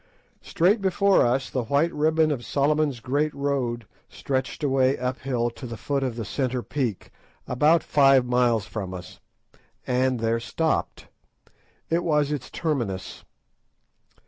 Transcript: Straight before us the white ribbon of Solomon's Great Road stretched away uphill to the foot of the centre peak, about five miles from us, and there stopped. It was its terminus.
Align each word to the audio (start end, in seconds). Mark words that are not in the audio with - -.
Straight 0.41 0.81
before 0.81 1.23
us 1.23 1.51
the 1.51 1.65
white 1.65 1.93
ribbon 1.93 2.31
of 2.31 2.43
Solomon's 2.43 3.01
Great 3.01 3.31
Road 3.35 3.85
stretched 4.09 4.63
away 4.63 4.97
uphill 4.97 5.51
to 5.51 5.67
the 5.67 5.77
foot 5.77 6.01
of 6.01 6.15
the 6.15 6.25
centre 6.25 6.63
peak, 6.63 7.11
about 7.47 7.83
five 7.83 8.25
miles 8.25 8.65
from 8.65 8.95
us, 8.95 9.19
and 9.85 10.19
there 10.19 10.39
stopped. 10.39 11.05
It 11.91 12.03
was 12.03 12.31
its 12.31 12.49
terminus. 12.49 13.25